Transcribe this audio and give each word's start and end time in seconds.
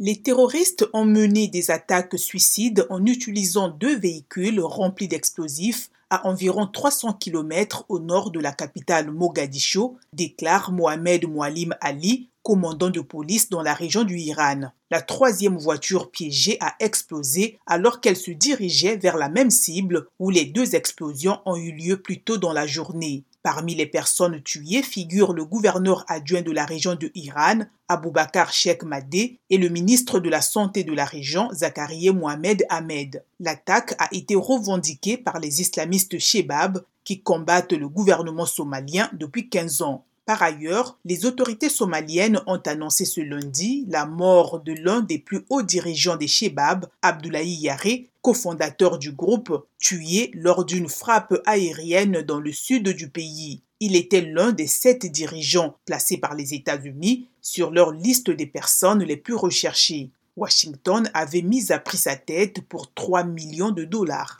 Les 0.00 0.22
terroristes 0.22 0.86
ont 0.92 1.04
mené 1.04 1.48
des 1.48 1.72
attaques 1.72 2.16
suicides 2.16 2.86
en 2.88 3.04
utilisant 3.04 3.68
deux 3.68 3.98
véhicules 3.98 4.60
remplis 4.60 5.08
d'explosifs 5.08 5.90
à 6.08 6.28
environ 6.28 6.68
300 6.68 7.14
km 7.14 7.84
au 7.88 7.98
nord 7.98 8.30
de 8.30 8.38
la 8.38 8.52
capitale 8.52 9.10
Mogadiscio, 9.10 9.96
déclare 10.12 10.70
Mohamed 10.70 11.28
Moualim 11.28 11.74
Ali, 11.80 12.28
commandant 12.44 12.90
de 12.90 13.00
police 13.00 13.50
dans 13.50 13.60
la 13.60 13.74
région 13.74 14.04
du 14.04 14.20
Iran. 14.20 14.70
La 14.92 15.02
troisième 15.02 15.58
voiture 15.58 16.12
piégée 16.12 16.58
a 16.60 16.76
explosé 16.78 17.58
alors 17.66 18.00
qu'elle 18.00 18.16
se 18.16 18.30
dirigeait 18.30 18.98
vers 18.98 19.16
la 19.16 19.28
même 19.28 19.50
cible 19.50 20.06
où 20.20 20.30
les 20.30 20.44
deux 20.44 20.76
explosions 20.76 21.40
ont 21.44 21.56
eu 21.56 21.72
lieu 21.72 22.00
plus 22.00 22.20
tôt 22.20 22.38
dans 22.38 22.52
la 22.52 22.68
journée. 22.68 23.24
Parmi 23.50 23.74
les 23.74 23.86
personnes 23.86 24.42
tuées 24.42 24.82
figurent 24.82 25.32
le 25.32 25.42
gouverneur 25.42 26.04
adjoint 26.06 26.42
de 26.42 26.52
la 26.52 26.66
région 26.66 26.96
de 26.96 27.10
Iran, 27.14 27.60
Aboubakar 27.88 28.52
Sheikh 28.52 28.82
Madeh, 28.82 29.38
et 29.48 29.56
le 29.56 29.70
ministre 29.70 30.20
de 30.20 30.28
la 30.28 30.42
Santé 30.42 30.84
de 30.84 30.92
la 30.92 31.06
région, 31.06 31.48
Zakaria 31.54 32.12
Mohamed 32.12 32.66
Ahmed. 32.68 33.24
L'attaque 33.40 33.94
a 33.98 34.08
été 34.12 34.34
revendiquée 34.34 35.16
par 35.16 35.38
les 35.38 35.62
islamistes 35.62 36.18
Shebab 36.18 36.84
qui 37.04 37.22
combattent 37.22 37.72
le 37.72 37.88
gouvernement 37.88 38.44
somalien 38.44 39.08
depuis 39.14 39.48
15 39.48 39.80
ans. 39.80 40.04
Par 40.26 40.42
ailleurs, 40.42 40.98
les 41.06 41.24
autorités 41.24 41.70
somaliennes 41.70 42.42
ont 42.46 42.60
annoncé 42.66 43.06
ce 43.06 43.22
lundi 43.22 43.86
la 43.88 44.04
mort 44.04 44.60
de 44.60 44.74
l'un 44.74 45.00
des 45.00 45.18
plus 45.18 45.46
hauts 45.48 45.62
dirigeants 45.62 46.16
des 46.16 46.28
Shebab, 46.28 46.84
Abdoulaye 47.00 47.54
Yare, 47.54 48.04
cofondateur 48.28 48.98
du 48.98 49.12
groupe, 49.12 49.66
tué 49.78 50.30
lors 50.34 50.66
d'une 50.66 50.90
frappe 50.90 51.40
aérienne 51.46 52.20
dans 52.20 52.40
le 52.40 52.52
sud 52.52 52.90
du 52.90 53.08
pays. 53.08 53.62
Il 53.80 53.96
était 53.96 54.20
l'un 54.20 54.52
des 54.52 54.66
sept 54.66 55.06
dirigeants 55.06 55.78
placés 55.86 56.18
par 56.18 56.34
les 56.34 56.52
États-Unis 56.52 57.26
sur 57.40 57.70
leur 57.70 57.90
liste 57.90 58.28
des 58.28 58.44
personnes 58.44 59.02
les 59.02 59.16
plus 59.16 59.34
recherchées. 59.34 60.10
Washington 60.36 61.10
avait 61.14 61.40
mis 61.40 61.72
à 61.72 61.78
prix 61.78 61.96
sa 61.96 62.16
tête 62.16 62.60
pour 62.68 62.92
3 62.92 63.24
millions 63.24 63.70
de 63.70 63.84
dollars. 63.84 64.36